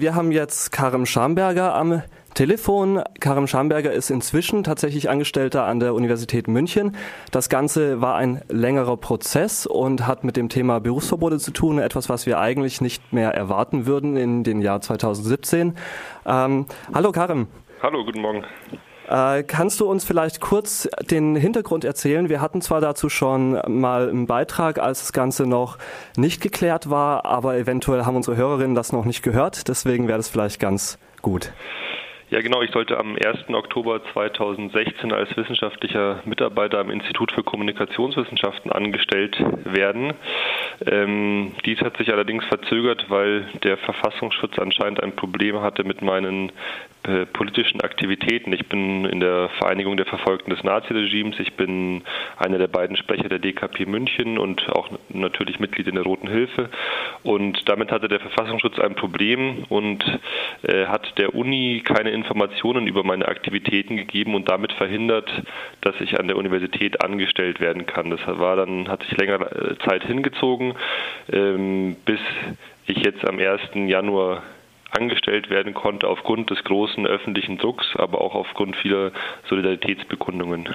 Wir 0.00 0.14
haben 0.14 0.32
jetzt 0.32 0.72
Karim 0.72 1.06
Schamberger 1.06 1.74
am 1.74 2.02
Telefon. 2.34 3.02
Karim 3.20 3.46
Schamberger 3.46 3.92
ist 3.92 4.10
inzwischen 4.10 4.62
tatsächlich 4.62 5.08
Angestellter 5.08 5.64
an 5.64 5.80
der 5.80 5.94
Universität 5.94 6.48
München. 6.48 6.96
Das 7.30 7.48
Ganze 7.48 8.00
war 8.02 8.16
ein 8.16 8.42
längerer 8.48 8.96
Prozess 8.96 9.66
und 9.66 10.06
hat 10.06 10.24
mit 10.24 10.36
dem 10.36 10.48
Thema 10.48 10.80
Berufsverbote 10.80 11.38
zu 11.38 11.50
tun, 11.50 11.78
etwas, 11.78 12.08
was 12.08 12.26
wir 12.26 12.38
eigentlich 12.38 12.80
nicht 12.80 13.12
mehr 13.12 13.32
erwarten 13.32 13.86
würden 13.86 14.16
in 14.16 14.44
den 14.44 14.60
Jahr 14.60 14.80
2017. 14.80 15.76
Ähm, 16.26 16.66
hallo 16.92 17.12
Karim. 17.12 17.46
Hallo, 17.82 18.04
guten 18.04 18.20
Morgen. 18.20 18.44
Äh, 19.08 19.42
kannst 19.44 19.80
du 19.80 19.86
uns 19.86 20.04
vielleicht 20.04 20.40
kurz 20.40 20.88
den 21.10 21.36
Hintergrund 21.36 21.84
erzählen? 21.84 22.28
Wir 22.28 22.40
hatten 22.40 22.60
zwar 22.60 22.80
dazu 22.80 23.08
schon 23.08 23.60
mal 23.66 24.08
einen 24.08 24.26
Beitrag, 24.26 24.78
als 24.78 25.00
das 25.00 25.12
Ganze 25.12 25.46
noch 25.46 25.78
nicht 26.16 26.42
geklärt 26.42 26.90
war, 26.90 27.24
aber 27.24 27.56
eventuell 27.56 28.04
haben 28.04 28.16
unsere 28.16 28.36
Hörerinnen 28.36 28.74
das 28.74 28.92
noch 28.92 29.04
nicht 29.04 29.22
gehört. 29.22 29.68
Deswegen 29.68 30.08
wäre 30.08 30.18
das 30.18 30.28
vielleicht 30.28 30.60
ganz 30.60 30.98
gut. 31.22 31.52
Ja, 32.28 32.40
genau. 32.40 32.60
Ich 32.62 32.72
sollte 32.72 32.98
am 32.98 33.14
1. 33.14 33.48
Oktober 33.50 34.00
2016 34.12 35.12
als 35.12 35.36
wissenschaftlicher 35.36 36.22
Mitarbeiter 36.24 36.80
am 36.80 36.90
Institut 36.90 37.30
für 37.30 37.44
Kommunikationswissenschaften 37.44 38.72
angestellt 38.72 39.36
werden. 39.64 40.12
Ähm, 40.84 41.52
dies 41.64 41.80
hat 41.82 41.96
sich 41.98 42.12
allerdings 42.12 42.44
verzögert, 42.46 43.06
weil 43.10 43.46
der 43.62 43.76
Verfassungsschutz 43.76 44.58
anscheinend 44.58 45.00
ein 45.04 45.14
Problem 45.14 45.60
hatte 45.60 45.84
mit 45.84 46.02
meinen 46.02 46.50
äh, 47.06 47.26
politischen 47.26 47.80
Aktivitäten. 47.80 48.52
Ich 48.52 48.68
bin 48.68 49.04
in 49.04 49.20
der 49.20 49.48
Vereinigung 49.58 49.96
der 49.96 50.06
Verfolgten 50.06 50.50
des 50.50 50.64
Naziregimes. 50.64 51.38
Ich 51.38 51.54
bin 51.54 52.02
einer 52.36 52.58
der 52.58 52.66
beiden 52.66 52.96
Sprecher 52.96 53.28
der 53.28 53.38
DKP 53.38 53.86
München 53.86 54.38
und 54.38 54.68
auch 54.70 54.90
natürlich 55.08 55.60
Mitglied 55.60 55.86
in 55.86 55.94
der 55.94 56.04
Roten 56.04 56.28
Hilfe. 56.28 56.68
Und 57.22 57.68
damit 57.68 57.92
hatte 57.92 58.08
der 58.08 58.20
Verfassungsschutz 58.20 58.78
ein 58.80 58.94
Problem 58.96 59.64
und 59.68 60.04
äh, 60.62 60.86
hat 60.86 61.16
der 61.18 61.34
Uni 61.34 61.82
keine 61.84 62.10
Informationen 62.10 62.86
über 62.86 63.04
meine 63.04 63.28
Aktivitäten 63.28 63.96
gegeben 63.96 64.34
und 64.34 64.48
damit 64.48 64.72
verhindert, 64.72 65.30
dass 65.82 65.94
ich 66.00 66.18
an 66.18 66.26
der 66.26 66.36
Universität 66.36 67.04
angestellt 67.04 67.60
werden 67.60 67.86
kann. 67.86 68.10
Das 68.10 68.20
war 68.26 68.56
dann, 68.56 68.88
hat 68.88 69.02
sich 69.04 69.16
länger 69.16 69.40
äh, 69.52 69.78
Zeit 69.88 70.02
hingezogen, 70.04 70.74
ähm, 71.32 71.96
bis 72.04 72.20
ich 72.86 72.98
jetzt 72.98 73.24
am 73.28 73.38
1. 73.38 73.60
Januar 73.74 74.42
angestellt 74.90 75.50
werden 75.50 75.74
konnte 75.74 76.08
aufgrund 76.08 76.50
des 76.50 76.62
großen 76.64 77.06
öffentlichen 77.06 77.58
Drucks, 77.58 77.86
aber 77.96 78.20
auch 78.20 78.34
aufgrund 78.34 78.76
vieler 78.76 79.12
Solidaritätsbekundungen. 79.48 80.68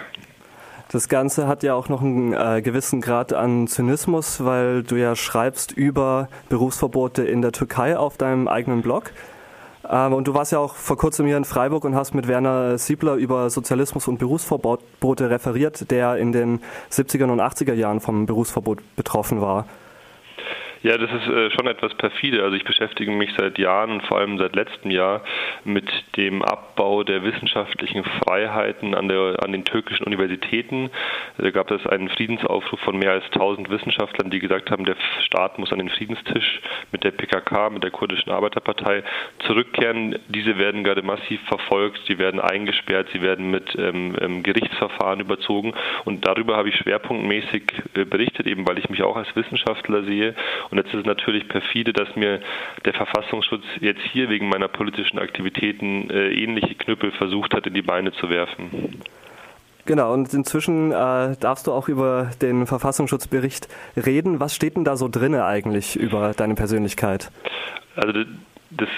Das 0.92 1.08
Ganze 1.08 1.48
hat 1.48 1.64
ja 1.64 1.74
auch 1.74 1.88
noch 1.88 2.02
einen 2.02 2.34
äh, 2.34 2.62
gewissen 2.62 3.00
Grad 3.00 3.32
an 3.32 3.68
Zynismus, 3.68 4.44
weil 4.44 4.84
du 4.84 4.98
ja 4.98 5.16
schreibst 5.16 5.72
über 5.72 6.28
Berufsverbote 6.50 7.24
in 7.24 7.42
der 7.42 7.54
Türkei 7.54 7.98
auf 7.98 8.18
deinem 8.18 8.50
eigenen 8.50 8.82
Blog. 8.82 9.14
Ähm, 9.90 10.12
und 10.12 10.28
du 10.28 10.34
warst 10.34 10.52
ja 10.52 10.60
auch 10.60 10.76
vor 10.76 10.98
kurzem 10.98 11.28
hier 11.28 11.38
in 11.38 11.46
Freiburg 11.46 11.86
und 11.86 11.96
hast 11.96 12.14
mit 12.14 12.28
Werner 12.28 12.78
Siebler 12.78 13.16
über 13.16 13.50
Sozialismus 13.50 14.10
und 14.10 14.18
Berufsverbote 14.18 15.30
referiert, 15.30 15.90
der 15.92 16.18
in 16.18 16.34
den 16.34 16.60
70er 16.92 17.32
und 17.32 17.40
80er 17.40 17.74
Jahren 17.74 18.02
vom 18.02 18.26
Berufsverbot 18.26 18.80
betroffen 18.98 19.40
war. 19.40 19.68
Ja, 20.84 20.98
das 20.98 21.12
ist 21.12 21.28
äh, 21.28 21.52
schon 21.52 21.68
etwas 21.68 21.94
perfide. 21.94 22.42
Also 22.44 22.56
ich 22.56 22.64
beschäftige 22.64 23.12
mich 23.12 23.30
seit 23.38 23.60
Jahren 23.60 23.92
und 23.92 24.04
vor 24.04 24.18
allem 24.18 24.40
seit 24.40 24.56
letztem 24.56 24.90
Jahr 24.90 25.22
mit 25.64 25.88
dem 26.18 26.42
Abbau 26.42 27.04
der 27.04 27.24
wissenschaftlichen 27.24 28.04
Freiheiten 28.04 28.96
an, 28.96 29.08
der, 29.08 29.44
an 29.44 29.52
den 29.52 29.64
türkischen 29.64 30.06
Universitäten. 30.06 30.90
Da 31.38 31.52
gab 31.52 31.70
es 31.70 31.86
einen 31.86 32.10
Friedensaufruf 32.10 32.80
von 32.80 32.98
mehr 32.98 33.12
als 33.12 33.26
1000 33.26 33.70
Wissenschaftlern, 33.70 34.32
die 34.32 34.40
gesagt 34.40 34.72
haben, 34.72 34.86
der 34.86 34.96
Staat 35.24 35.60
muss 35.60 35.72
an 35.72 35.78
den 35.78 35.90
Friedenstisch 35.90 36.62
mit 36.92 37.04
der 37.04 37.12
PKK, 37.12 37.70
mit 37.70 37.84
der 37.84 37.92
kurdischen 37.92 38.32
Arbeiterpartei 38.32 39.04
zurückkehren. 39.46 40.18
Diese 40.30 40.58
werden 40.58 40.84
gerade 40.84 41.04
massiv 41.04 41.42
verfolgt, 41.48 42.02
sie 42.08 42.18
werden 42.18 42.40
eingesperrt, 42.40 43.08
sie 43.14 43.22
werden 43.22 43.52
mit 43.52 43.76
ähm, 43.78 44.16
ähm 44.20 44.42
Gerichtsverfahren 44.42 45.20
überzogen. 45.20 45.74
Und 46.06 46.26
darüber 46.26 46.58
habe 46.58 46.70
ich 46.70 46.76
schwerpunktmäßig 46.78 47.64
äh, 47.94 48.06
berichtet, 48.06 48.48
eben 48.48 48.68
weil 48.68 48.80
ich 48.80 48.90
mich 48.90 49.04
auch 49.04 49.16
als 49.16 49.28
Wissenschaftler 49.36 50.04
sehe 50.06 50.34
und 50.72 50.78
jetzt 50.78 50.94
ist 50.94 51.02
es 51.02 51.06
natürlich 51.06 51.48
perfide, 51.48 51.94
dass 51.94 52.16
mir 52.16 52.40
der 52.86 52.94
Verfassungsschutz 52.94 53.64
jetzt 53.82 54.02
hier 54.12 54.30
wegen 54.30 54.48
meiner 54.50 54.70
politischen 54.70 55.20
Aktivitäten 55.20 56.10
äh, 56.10 56.32
ähnliche 56.32 56.76
Knüppel 56.76 57.12
versucht 57.12 57.54
hat, 57.54 57.68
in 57.68 57.74
die 57.74 57.82
Beine 57.82 58.14
zu 58.14 58.30
werfen. 58.30 59.02
Genau, 59.86 60.14
und 60.14 60.34
inzwischen 60.34 60.92
äh, 60.92 61.36
darfst 61.40 61.68
du 61.68 61.72
auch 61.72 61.90
über 61.90 62.32
den 62.42 62.68
Verfassungsschutzbericht 62.68 63.68
reden. 63.98 64.40
Was 64.40 64.56
steht 64.56 64.78
denn 64.78 64.86
da 64.86 64.96
so 64.96 65.10
drinne 65.10 65.46
eigentlich 65.46 65.96
über 65.96 66.34
deine 66.36 66.56
Persönlichkeit? 66.56 67.32
Also 67.96 68.24
das 68.70 68.90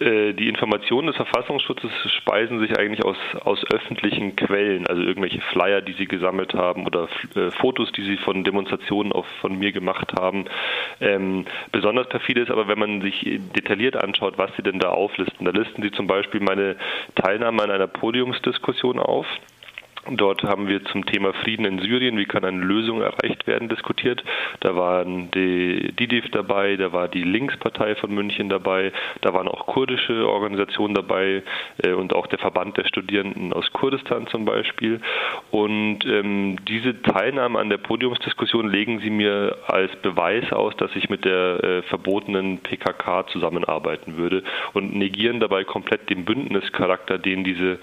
die 0.00 0.48
Informationen 0.48 1.08
des 1.08 1.16
Verfassungsschutzes 1.16 1.90
speisen 2.18 2.60
sich 2.60 2.78
eigentlich 2.78 3.04
aus, 3.04 3.16
aus 3.40 3.58
öffentlichen 3.72 4.36
Quellen, 4.36 4.86
also 4.86 5.02
irgendwelche 5.02 5.40
Flyer, 5.40 5.80
die 5.80 5.94
sie 5.94 6.06
gesammelt 6.06 6.54
haben 6.54 6.86
oder 6.86 7.08
äh, 7.34 7.50
Fotos, 7.52 7.90
die 7.92 8.04
sie 8.04 8.16
von 8.16 8.44
Demonstrationen 8.44 9.12
auf, 9.12 9.26
von 9.40 9.58
mir 9.58 9.72
gemacht 9.72 10.12
haben. 10.18 10.44
Ähm, 11.00 11.46
besonders 11.72 12.08
perfide 12.08 12.42
ist 12.42 12.50
aber, 12.50 12.68
wenn 12.68 12.78
man 12.78 13.00
sich 13.00 13.26
detailliert 13.56 13.96
anschaut, 13.96 14.38
was 14.38 14.50
sie 14.56 14.62
denn 14.62 14.78
da 14.78 14.90
auflisten. 14.90 15.44
Da 15.44 15.50
listen 15.50 15.82
sie 15.82 15.90
zum 15.90 16.06
Beispiel 16.06 16.40
meine 16.40 16.76
Teilnahme 17.16 17.62
an 17.62 17.70
einer 17.70 17.88
Podiumsdiskussion 17.88 18.98
auf. 19.00 19.26
Dort 20.10 20.42
haben 20.42 20.68
wir 20.68 20.84
zum 20.86 21.04
Thema 21.04 21.32
Frieden 21.34 21.66
in 21.66 21.80
Syrien, 21.80 22.16
wie 22.16 22.24
kann 22.24 22.44
eine 22.44 22.60
Lösung 22.60 23.02
erreicht 23.02 23.46
werden, 23.46 23.68
diskutiert. 23.68 24.22
Da 24.60 24.74
waren 24.74 25.30
die 25.32 25.92
DIDIF 25.92 26.30
dabei, 26.30 26.76
da 26.76 26.92
war 26.92 27.08
die 27.08 27.24
Linkspartei 27.24 27.94
von 27.96 28.14
München 28.14 28.48
dabei, 28.48 28.92
da 29.20 29.34
waren 29.34 29.48
auch 29.48 29.66
kurdische 29.66 30.26
Organisationen 30.26 30.94
dabei 30.94 31.42
äh, 31.82 31.92
und 31.92 32.14
auch 32.14 32.26
der 32.26 32.38
Verband 32.38 32.78
der 32.78 32.86
Studierenden 32.86 33.52
aus 33.52 33.70
Kurdistan 33.72 34.26
zum 34.28 34.44
Beispiel. 34.46 35.00
Und 35.50 36.06
ähm, 36.06 36.56
diese 36.66 37.02
Teilnahme 37.02 37.58
an 37.58 37.68
der 37.68 37.78
Podiumsdiskussion 37.78 38.70
legen 38.70 39.00
sie 39.00 39.10
mir 39.10 39.58
als 39.66 39.94
Beweis 39.96 40.50
aus, 40.52 40.74
dass 40.76 40.94
ich 40.96 41.10
mit 41.10 41.24
der 41.24 41.62
äh, 41.62 41.82
verbotenen 41.82 42.58
PKK 42.58 43.26
zusammenarbeiten 43.28 44.16
würde 44.16 44.42
und 44.72 44.94
negieren 44.94 45.40
dabei 45.40 45.64
komplett 45.64 46.08
den 46.08 46.24
Bündnischarakter, 46.24 47.18
den 47.18 47.44
diese 47.44 47.78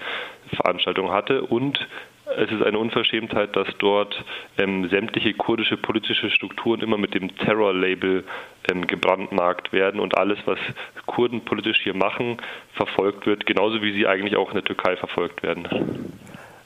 Veranstaltung 0.54 1.10
hatte 1.10 1.42
und 1.42 1.86
es 2.34 2.50
ist 2.50 2.62
eine 2.62 2.78
Unverschämtheit, 2.78 3.54
dass 3.54 3.68
dort 3.78 4.24
ähm, 4.58 4.88
sämtliche 4.88 5.34
kurdische 5.34 5.76
politische 5.76 6.30
Strukturen 6.30 6.80
immer 6.80 6.98
mit 6.98 7.14
dem 7.14 7.36
Terror-Label 7.36 8.24
ähm, 8.70 8.86
gebrandmarkt 8.86 9.72
werden 9.72 10.00
und 10.00 10.18
alles, 10.18 10.38
was 10.44 10.58
Kurden 11.06 11.44
politisch 11.44 11.80
hier 11.82 11.94
machen, 11.94 12.38
verfolgt 12.74 13.26
wird, 13.26 13.46
genauso 13.46 13.80
wie 13.80 13.92
sie 13.92 14.06
eigentlich 14.06 14.36
auch 14.36 14.48
in 14.48 14.54
der 14.54 14.64
Türkei 14.64 14.96
verfolgt 14.96 15.42
werden. 15.42 16.12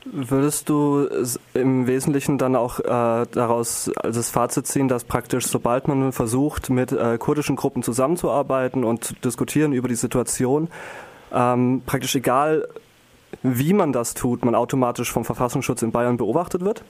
Würdest 0.06 0.70
du 0.70 1.06
im 1.52 1.86
Wesentlichen 1.86 2.38
dann 2.38 2.56
auch 2.56 2.80
äh, 2.80 3.26
daraus 3.30 3.90
als 3.96 4.16
das 4.16 4.30
Fazit 4.30 4.66
ziehen, 4.66 4.88
dass 4.88 5.04
praktisch 5.04 5.46
sobald 5.46 5.88
man 5.88 6.12
versucht, 6.12 6.70
mit 6.70 6.90
äh, 6.90 7.18
kurdischen 7.18 7.54
Gruppen 7.54 7.82
zusammenzuarbeiten 7.82 8.82
und 8.82 9.04
zu 9.04 9.14
diskutieren 9.14 9.74
über 9.74 9.88
die 9.88 9.94
Situation, 9.94 10.70
ähm, 11.32 11.82
praktisch 11.84 12.14
egal 12.14 12.66
wie 13.42 13.72
man 13.72 13.92
das 13.92 14.14
tut, 14.14 14.44
man 14.44 14.54
automatisch 14.54 15.10
vom 15.10 15.24
Verfassungsschutz 15.24 15.82
in 15.82 15.92
Bayern 15.92 16.16
beobachtet 16.16 16.64
wird? 16.64 16.84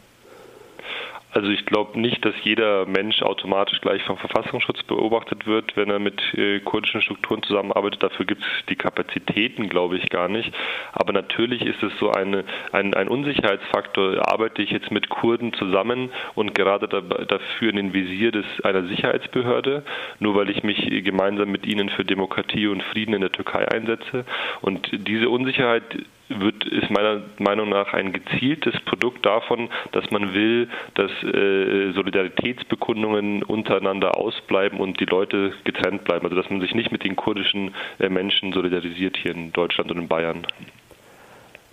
Also 1.32 1.48
ich 1.48 1.64
glaube 1.64 2.00
nicht, 2.00 2.24
dass 2.24 2.34
jeder 2.42 2.86
Mensch 2.86 3.22
automatisch 3.22 3.80
gleich 3.80 4.02
vom 4.02 4.16
Verfassungsschutz 4.16 4.82
beobachtet 4.82 5.46
wird, 5.46 5.76
wenn 5.76 5.88
er 5.88 6.00
mit 6.00 6.20
äh, 6.34 6.58
kurdischen 6.58 7.02
Strukturen 7.02 7.44
zusammenarbeitet. 7.44 8.02
Dafür 8.02 8.26
gibt 8.26 8.42
es 8.42 8.66
die 8.68 8.74
Kapazitäten, 8.74 9.68
glaube 9.68 9.96
ich, 9.96 10.08
gar 10.10 10.28
nicht. 10.28 10.52
Aber 10.92 11.12
natürlich 11.12 11.62
ist 11.62 11.82
es 11.84 11.92
so 12.00 12.10
eine, 12.10 12.44
ein, 12.72 12.94
ein 12.94 13.06
Unsicherheitsfaktor. 13.06 14.28
Arbeite 14.28 14.62
ich 14.62 14.70
jetzt 14.70 14.90
mit 14.90 15.08
Kurden 15.08 15.52
zusammen 15.52 16.10
und 16.34 16.52
gerade 16.54 16.88
da, 16.88 17.00
dafür 17.00 17.70
in 17.70 17.76
den 17.76 17.92
Visier 17.92 18.32
des, 18.32 18.46
einer 18.64 18.88
Sicherheitsbehörde, 18.88 19.84
nur 20.18 20.34
weil 20.34 20.50
ich 20.50 20.64
mich 20.64 20.78
gemeinsam 21.04 21.50
mit 21.50 21.64
ihnen 21.64 21.90
für 21.90 22.04
Demokratie 22.04 22.66
und 22.66 22.82
Frieden 22.82 23.14
in 23.14 23.20
der 23.20 23.30
Türkei 23.30 23.68
einsetze. 23.68 24.24
Und 24.62 24.90
diese 24.92 25.28
Unsicherheit 25.28 25.84
wird, 26.30 26.64
ist 26.64 26.90
meiner 26.90 27.22
Meinung 27.38 27.68
nach 27.68 27.92
ein 27.92 28.12
gezieltes 28.12 28.74
Produkt 28.84 29.26
davon, 29.26 29.68
dass 29.92 30.10
man 30.10 30.32
will, 30.32 30.68
dass 30.94 31.10
äh, 31.22 31.92
Solidaritätsbekundungen 31.92 33.42
untereinander 33.42 34.16
ausbleiben 34.16 34.80
und 34.80 35.00
die 35.00 35.06
Leute 35.06 35.52
getrennt 35.64 36.04
bleiben. 36.04 36.24
Also 36.24 36.36
dass 36.36 36.48
man 36.50 36.60
sich 36.60 36.74
nicht 36.74 36.92
mit 36.92 37.04
den 37.04 37.16
kurdischen 37.16 37.74
äh, 37.98 38.08
Menschen 38.08 38.52
solidarisiert 38.52 39.16
hier 39.16 39.32
in 39.32 39.52
Deutschland 39.52 39.90
und 39.90 39.98
in 39.98 40.08
Bayern. 40.08 40.46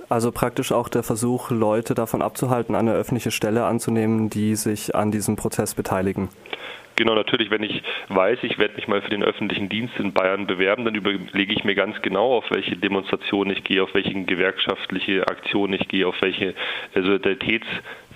Also 0.09 0.31
praktisch 0.31 0.71
auch 0.71 0.87
der 0.87 1.03
Versuch, 1.03 1.51
Leute 1.51 1.93
davon 1.93 2.21
abzuhalten, 2.21 2.75
eine 2.75 2.93
öffentliche 2.93 3.31
Stelle 3.31 3.65
anzunehmen, 3.65 4.29
die 4.29 4.55
sich 4.55 4.95
an 4.95 5.11
diesem 5.11 5.35
Prozess 5.35 5.75
beteiligen. 5.75 6.29
Genau, 6.97 7.13
natürlich, 7.13 7.51
wenn 7.51 7.61
ich 7.61 7.83
weiß, 8.09 8.39
ich 8.41 8.57
werde 8.57 8.73
mich 8.75 8.87
mal 8.87 9.03
für 9.03 9.11
den 9.11 9.23
öffentlichen 9.23 9.69
Dienst 9.69 9.93
in 9.99 10.13
Bayern 10.13 10.47
bewerben, 10.47 10.83
dann 10.83 10.95
überlege 10.95 11.53
ich 11.53 11.63
mir 11.63 11.75
ganz 11.75 12.01
genau, 12.01 12.35
auf 12.35 12.49
welche 12.49 12.75
Demonstration 12.75 13.51
ich 13.51 13.63
gehe, 13.63 13.83
auf 13.83 13.93
welche 13.93 14.13
gewerkschaftliche 14.23 15.27
Aktion 15.27 15.73
ich 15.73 15.87
gehe, 15.87 16.07
auf 16.07 16.19
welche 16.21 16.55
Solidaritäts 16.95 17.67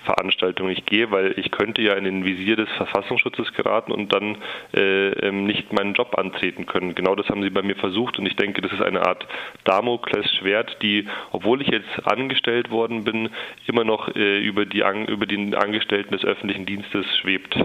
Veranstaltungen 0.04 0.72
ich 0.72 0.88
gehe, 0.88 1.12
weil 1.12 1.36
ich 1.38 1.51
könnte 1.51 1.83
ja 1.83 1.94
in 1.94 2.06
den 2.06 2.25
Visier 2.25 2.56
des 2.56 2.69
Verfassungsschutzes 2.72 3.54
geraten 3.54 3.92
und 3.92 4.12
dann 4.12 4.38
äh, 4.74 5.10
ähm, 5.10 5.45
nicht 5.45 5.72
meinen 5.74 5.94
Job 5.94 6.18
antreten 6.18 6.66
können. 6.66 6.95
Genau 6.95 7.13
das 7.13 7.30
haben 7.30 7.44
sie 7.44 7.51
bei 7.51 7.62
mir 7.62 7.75
versucht 7.75 8.18
und 8.18 8.25
ich 8.25 8.36
denke, 8.36 8.62
das 8.62 8.72
ist 8.72 8.81
eine 8.81 9.06
Art 9.06 9.27
Damoklesschwert, 9.63 10.81
die, 10.81 11.07
obwohl 11.31 11.62
ich 11.62 11.68
jetzt 11.68 12.07
angestellt 12.07 12.72
worden 12.72 13.04
bin, 13.04 13.30
immer 13.68 13.84
noch 13.84 14.07
äh, 14.16 14.39
über, 14.39 14.66
die, 14.66 14.84
über 15.07 15.27
den 15.27 15.54
Angestellten 15.54 16.13
des 16.13 16.25
öffentlichen 16.25 16.66
Dienstes 16.66 17.06
schwebt. 17.18 17.56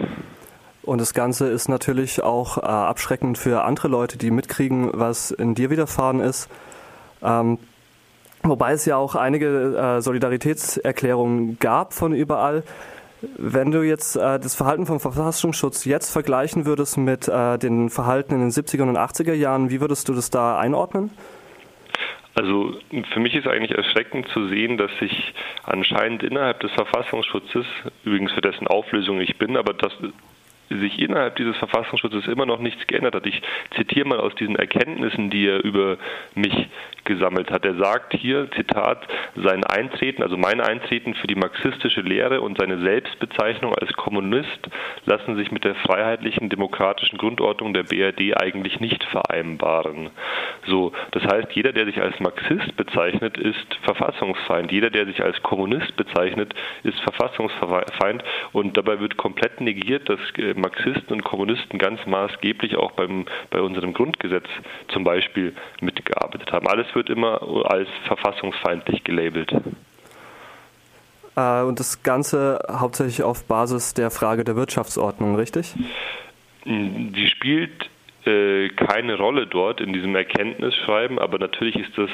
Und 0.86 1.00
das 1.00 1.14
Ganze 1.14 1.48
ist 1.48 1.68
natürlich 1.68 2.22
auch 2.22 2.58
äh, 2.58 2.60
abschreckend 2.60 3.38
für 3.38 3.64
andere 3.64 3.88
Leute, 3.88 4.16
die 4.18 4.30
mitkriegen, 4.30 4.90
was 4.94 5.32
in 5.32 5.56
dir 5.56 5.68
widerfahren 5.68 6.20
ist. 6.20 6.48
Ähm, 7.22 7.58
wobei 8.44 8.72
es 8.72 8.84
ja 8.84 8.96
auch 8.96 9.16
einige 9.16 9.76
äh, 9.76 10.00
Solidaritätserklärungen 10.00 11.58
gab 11.58 11.92
von 11.92 12.14
überall. 12.14 12.62
Wenn 13.36 13.72
du 13.72 13.82
jetzt 13.82 14.14
äh, 14.14 14.38
das 14.38 14.54
Verhalten 14.54 14.86
vom 14.86 15.00
Verfassungsschutz 15.00 15.84
jetzt 15.86 16.12
vergleichen 16.12 16.66
würdest 16.66 16.98
mit 16.98 17.26
äh, 17.26 17.58
den 17.58 17.90
Verhalten 17.90 18.34
in 18.34 18.40
den 18.40 18.50
70er 18.50 18.82
und 18.82 18.96
80er 18.96 19.34
Jahren, 19.34 19.70
wie 19.70 19.80
würdest 19.80 20.08
du 20.08 20.14
das 20.14 20.30
da 20.30 20.56
einordnen? 20.56 21.10
Also 22.34 22.74
für 23.12 23.18
mich 23.18 23.34
ist 23.34 23.48
eigentlich 23.48 23.76
erschreckend 23.76 24.28
zu 24.28 24.46
sehen, 24.48 24.76
dass 24.76 24.90
sich 25.00 25.34
anscheinend 25.64 26.22
innerhalb 26.22 26.60
des 26.60 26.70
Verfassungsschutzes, 26.72 27.66
übrigens 28.04 28.30
für 28.32 28.42
dessen 28.42 28.68
Auflösung 28.68 29.20
ich 29.20 29.36
bin, 29.38 29.56
aber 29.56 29.72
das 29.72 29.92
sich 30.68 30.98
innerhalb 30.98 31.36
dieses 31.36 31.56
Verfassungsschutzes 31.56 32.26
immer 32.26 32.46
noch 32.46 32.60
nichts 32.60 32.86
geändert 32.86 33.14
hat. 33.14 33.26
Ich 33.26 33.40
zitiere 33.76 34.08
mal 34.08 34.20
aus 34.20 34.34
diesen 34.34 34.56
Erkenntnissen, 34.56 35.30
die 35.30 35.46
er 35.46 35.62
über 35.62 35.98
mich 36.34 36.68
gesammelt 37.04 37.50
hat. 37.50 37.64
Er 37.64 37.76
sagt 37.76 38.14
hier, 38.14 38.50
Zitat, 38.52 39.06
sein 39.36 39.64
Eintreten, 39.64 40.22
also 40.22 40.36
mein 40.36 40.60
Eintreten 40.60 41.14
für 41.14 41.26
die 41.26 41.36
marxistische 41.36 42.00
Lehre 42.00 42.40
und 42.40 42.58
seine 42.58 42.78
Selbstbezeichnung 42.80 43.74
als 43.74 43.92
Kommunist 43.94 44.68
lassen 45.04 45.36
sich 45.36 45.52
mit 45.52 45.64
der 45.64 45.74
freiheitlichen 45.76 46.48
demokratischen 46.48 47.18
Grundordnung 47.18 47.72
der 47.72 47.84
BRD 47.84 48.36
eigentlich 48.36 48.80
nicht 48.80 49.04
vereinbaren. 49.04 50.10
So, 50.66 50.92
das 51.12 51.22
heißt, 51.24 51.52
jeder, 51.52 51.72
der 51.72 51.86
sich 51.86 52.00
als 52.00 52.18
Marxist 52.20 52.76
bezeichnet, 52.76 53.38
ist 53.38 53.74
Verfassungsfeind. 53.82 54.72
Jeder, 54.72 54.90
der 54.90 55.06
sich 55.06 55.22
als 55.22 55.40
Kommunist 55.42 55.96
bezeichnet, 55.96 56.54
ist 56.82 56.98
Verfassungsfeind 57.00 58.24
und 58.52 58.76
dabei 58.76 58.98
wird 59.00 59.16
komplett 59.16 59.60
negiert, 59.60 60.08
dass 60.08 60.18
äh, 60.38 60.54
Marxisten 60.56 61.12
und 61.12 61.24
Kommunisten 61.24 61.78
ganz 61.78 62.04
maßgeblich 62.06 62.76
auch 62.76 62.92
beim, 62.92 63.26
bei 63.50 63.60
unserem 63.60 63.92
Grundgesetz 63.92 64.46
zum 64.88 65.04
Beispiel 65.04 65.54
mitgearbeitet 65.80 66.52
haben. 66.52 66.66
Alles 66.68 66.86
wird 66.94 67.10
immer 67.10 67.40
als 67.70 67.88
verfassungsfeindlich 68.06 69.04
gelabelt. 69.04 69.52
Äh, 71.36 71.62
und 71.62 71.78
das 71.78 72.02
Ganze 72.02 72.60
hauptsächlich 72.70 73.22
auf 73.22 73.44
Basis 73.44 73.94
der 73.94 74.10
Frage 74.10 74.44
der 74.44 74.56
Wirtschaftsordnung, 74.56 75.36
richtig? 75.36 75.74
Die 76.64 77.28
spielt 77.28 77.88
äh, 78.24 78.70
keine 78.70 79.16
Rolle 79.16 79.46
dort 79.46 79.80
in 79.80 79.92
diesem 79.92 80.16
Erkenntnisschreiben, 80.16 81.18
aber 81.18 81.38
natürlich 81.38 81.76
ist 81.76 81.96
das 81.96 82.10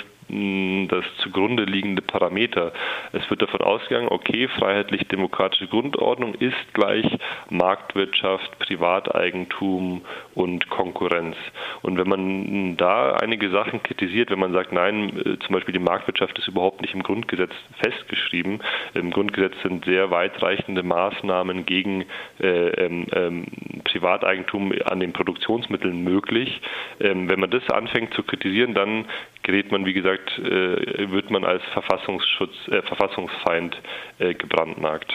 das 0.89 1.05
zugrunde 1.19 1.65
liegende 1.65 2.03
Parameter. 2.03 2.73
Es 3.13 3.29
wird 3.29 3.43
davon 3.43 3.61
ausgegangen, 3.61 4.09
okay, 4.09 4.49
freiheitlich-demokratische 4.49 5.67
Grundordnung 5.67 6.35
ist 6.35 6.57
gleich 6.73 7.07
Marktwirtschaft, 7.51 8.59
Privateigentum 8.59 10.03
und 10.35 10.71
Konkurrenz. 10.71 11.37
Und 11.83 11.99
wenn 11.99 12.09
man 12.09 12.77
da 12.77 13.15
einige 13.15 13.51
Sachen 13.51 13.83
kritisiert, 13.83 14.31
wenn 14.31 14.39
man 14.39 14.53
sagt, 14.53 14.73
nein, 14.73 15.11
äh, 15.19 15.39
zum 15.39 15.55
Beispiel 15.55 15.75
die 15.75 15.79
Marktwirtschaft 15.79 16.39
ist 16.39 16.49
überhaupt 16.49 16.81
nicht 16.81 16.95
im 16.95 17.03
Grundgesetz 17.03 17.53
festgeschrieben, 17.83 18.61
im 18.95 19.11
Grundgesetz 19.11 19.55
sind 19.63 19.85
sehr 19.85 20.11
weitreichende 20.11 20.83
Maßnahmen 20.83 21.67
gegen 21.67 22.05
äh, 22.41 22.69
ähm, 22.69 23.07
ähm, 23.13 23.47
Privateigentum 23.85 24.73
an 24.85 25.01
den 25.01 25.13
Produktionsmitteln 25.13 26.03
möglich. 26.03 26.61
Ähm, 27.01 27.31
wenn 27.31 27.41
man 27.41 27.51
das 27.51 27.69
anfängt 27.71 28.15
zu 28.15 28.23
kritisieren, 28.23 28.75
dann 28.75 29.07
gerät 29.43 29.71
man, 29.73 29.85
wie 29.85 29.93
gesagt, 29.93 30.39
äh, 30.39 31.11
wird 31.11 31.31
man 31.31 31.45
als 31.45 31.63
Verfassungsschutz, 31.73 32.55
äh, 32.69 32.83
Verfassungsfeind 32.83 33.77
äh, 34.19 34.35
gebrandmarkt. 34.35 35.13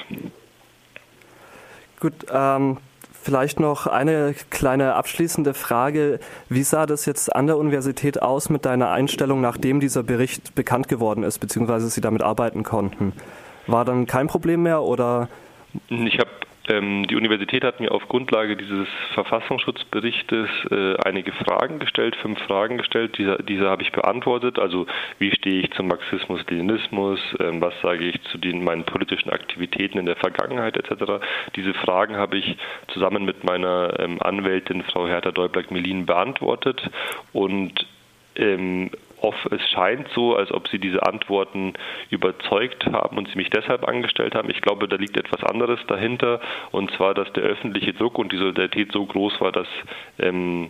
Gut, 2.00 2.14
ähm, 2.32 2.78
vielleicht 3.24 3.60
noch 3.60 3.88
eine 3.88 4.36
kleine 4.50 4.94
abschließende 4.96 5.54
Frage. 5.54 6.20
Wie 6.50 6.64
sah 6.64 6.86
das 6.86 7.06
jetzt 7.06 7.36
an 7.36 7.48
der 7.48 7.58
Universität 7.58 8.22
aus 8.22 8.50
mit 8.50 8.66
deiner 8.66 8.92
Einstellung, 8.92 9.42
nachdem 9.42 9.80
dieser 9.80 10.04
Bericht 10.04 10.56
bekannt 10.56 10.88
geworden 10.88 11.24
ist, 11.24 11.40
beziehungsweise 11.40 11.90
Sie 11.90 12.02
damit 12.02 12.22
arbeiten 12.22 12.64
konnten? 12.64 13.14
War 13.66 13.84
dann 13.84 14.06
kein 14.06 14.28
Problem 14.28 14.64
mehr 14.64 14.82
oder? 14.84 15.28
Ich 15.90 16.20
habe 16.20 16.30
die 16.70 17.16
Universität 17.16 17.64
hat 17.64 17.80
mir 17.80 17.92
auf 17.92 18.10
Grundlage 18.10 18.58
dieses 18.58 18.88
Verfassungsschutzberichtes 19.14 20.50
äh, 20.70 20.96
einige 20.98 21.32
Fragen 21.32 21.80
gestellt, 21.80 22.18
fünf 22.18 22.40
Fragen 22.42 22.78
gestellt. 22.78 23.18
Diese, 23.18 23.38
diese 23.42 23.70
habe 23.70 23.84
ich 23.84 23.94
beantwortet. 23.94 24.60
Also 24.60 24.86
wie 25.18 25.34
stehe 25.34 25.62
ich 25.62 25.72
zum 25.72 25.88
Marxismus-Leninismus? 25.88 27.20
Ähm, 27.40 27.62
was 27.62 27.74
sage 27.82 28.06
ich 28.06 28.22
zu 28.24 28.38
den, 28.38 28.66
meinen 28.66 28.84
politischen 28.84 29.30
Aktivitäten 29.30 29.98
in 29.98 30.06
der 30.06 30.18
Vergangenheit 30.18 30.76
etc. 30.76 31.24
Diese 31.56 31.74
Fragen 31.74 32.18
habe 32.18 32.38
ich 32.38 32.58
zusammen 32.90 33.24
mit 33.24 33.46
meiner 33.46 33.98
ähm, 34.00 34.22
Anwältin 34.22 34.84
Frau 34.84 35.08
Hertha 35.08 35.32
Deublack-Melin 35.32 36.06
beantwortet 36.06 36.82
und 37.32 37.86
ähm, 38.36 38.92
es 39.52 39.62
scheint 39.70 40.08
so, 40.14 40.36
als 40.36 40.52
ob 40.52 40.68
sie 40.68 40.80
diese 40.80 41.04
Antworten 41.04 41.74
überzeugt 42.10 42.86
haben 42.86 43.18
und 43.18 43.28
sie 43.30 43.38
mich 43.38 43.50
deshalb 43.50 43.88
angestellt 43.88 44.36
haben. 44.36 44.50
Ich 44.50 44.62
glaube, 44.62 44.88
da 44.88 44.96
liegt 44.96 45.18
etwas 45.18 45.44
anderes 45.44 45.80
dahinter, 45.88 46.40
und 46.72 46.92
zwar, 46.92 47.14
dass 47.14 47.32
der 47.34 47.44
öffentliche 47.44 47.94
Druck 47.94 48.18
und 48.20 48.32
die 48.32 48.38
Solidarität 48.38 48.92
so 48.92 49.06
groß 49.06 49.42
war, 49.42 49.52
dass 49.52 49.68
ähm, 50.20 50.70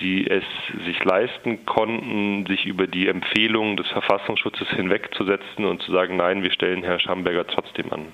sie 0.00 0.26
es 0.26 0.44
sich 0.84 1.02
leisten 1.04 1.64
konnten, 1.66 2.46
sich 2.46 2.66
über 2.66 2.86
die 2.86 3.08
Empfehlungen 3.08 3.76
des 3.76 3.86
Verfassungsschutzes 3.88 4.68
hinwegzusetzen 4.70 5.64
und 5.64 5.82
zu 5.82 5.92
sagen, 5.92 6.16
nein, 6.16 6.42
wir 6.42 6.50
stellen 6.50 6.82
Herrn 6.82 7.00
Schamberger 7.00 7.46
trotzdem 7.46 7.92
an. 7.92 8.06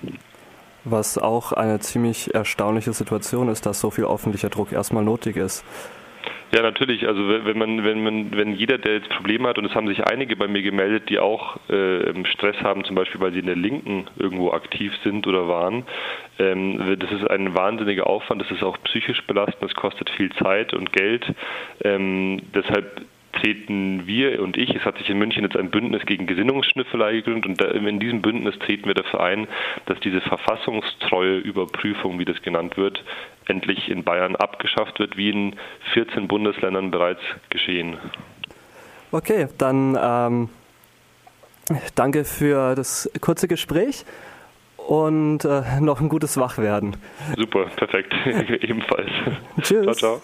Was 0.83 1.17
auch 1.17 1.51
eine 1.51 1.79
ziemlich 1.79 2.33
erstaunliche 2.33 2.93
Situation 2.93 3.49
ist, 3.49 3.65
dass 3.65 3.79
so 3.79 3.91
viel 3.91 4.05
öffentlicher 4.05 4.49
Druck 4.49 4.71
erstmal 4.71 5.03
nötig 5.03 5.37
ist. 5.37 5.63
Ja, 6.53 6.61
natürlich. 6.61 7.07
Also 7.07 7.29
wenn 7.29 7.57
man, 7.57 7.83
wenn 7.85 8.03
man, 8.03 8.35
wenn 8.35 8.53
jeder, 8.53 8.77
der 8.77 8.95
jetzt 8.95 9.09
Probleme 9.09 9.47
hat, 9.47 9.57
und 9.57 9.65
es 9.65 9.73
haben 9.73 9.87
sich 9.87 10.05
einige 10.05 10.35
bei 10.35 10.47
mir 10.47 10.61
gemeldet, 10.61 11.09
die 11.09 11.17
auch 11.17 11.57
äh, 11.69 12.25
Stress 12.25 12.57
haben, 12.61 12.83
zum 12.83 12.95
Beispiel, 12.95 13.21
weil 13.21 13.31
sie 13.31 13.39
in 13.39 13.45
der 13.45 13.55
Linken 13.55 14.07
irgendwo 14.17 14.51
aktiv 14.51 14.91
sind 15.03 15.25
oder 15.27 15.47
waren, 15.47 15.85
ähm, 16.39 16.97
das 16.99 17.11
ist 17.11 17.29
ein 17.29 17.55
wahnsinniger 17.55 18.05
Aufwand, 18.07 18.41
das 18.41 18.51
ist 18.51 18.63
auch 18.63 18.77
psychisch 18.83 19.25
belastend, 19.27 19.63
das 19.63 19.75
kostet 19.75 20.09
viel 20.09 20.29
Zeit 20.33 20.73
und 20.73 20.91
Geld. 20.91 21.25
Ähm, 21.85 22.41
deshalb 22.53 23.05
treten 23.41 24.05
wir 24.05 24.41
und 24.41 24.57
ich, 24.57 24.73
es 24.75 24.85
hat 24.85 24.97
sich 24.97 25.09
in 25.09 25.17
München 25.17 25.43
jetzt 25.43 25.57
ein 25.57 25.71
Bündnis 25.71 26.05
gegen 26.05 26.27
Gesinnungsschnüffelei 26.27 27.13
gegründet 27.13 27.61
und 27.61 27.61
in 27.61 27.99
diesem 27.99 28.21
Bündnis 28.21 28.57
treten 28.59 28.85
wir 28.85 28.93
dafür 28.93 29.21
ein, 29.21 29.47
dass 29.85 29.99
diese 29.99 30.21
verfassungstreue 30.21 31.37
Überprüfung, 31.37 32.19
wie 32.19 32.25
das 32.25 32.41
genannt 32.41 32.77
wird, 32.77 33.03
endlich 33.47 33.89
in 33.89 34.03
Bayern 34.03 34.35
abgeschafft 34.35 34.99
wird, 34.99 35.17
wie 35.17 35.29
in 35.29 35.55
14 35.93 36.27
Bundesländern 36.27 36.91
bereits 36.91 37.21
geschehen. 37.49 37.97
Okay, 39.11 39.47
dann 39.57 39.97
ähm, 40.01 40.49
danke 41.95 42.23
für 42.23 42.75
das 42.75 43.09
kurze 43.19 43.47
Gespräch 43.47 44.05
und 44.77 45.45
äh, 45.45 45.79
noch 45.79 46.01
ein 46.01 46.09
gutes 46.09 46.37
Wachwerden. 46.37 46.97
Super, 47.37 47.65
perfekt, 47.75 48.13
ebenfalls. 48.25 49.09
Tschüss. 49.61 49.97
Ciao, 49.97 50.19
ciao. 50.19 50.21